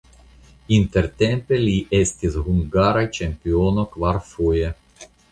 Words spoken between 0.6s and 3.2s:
Intertempe li estis hungara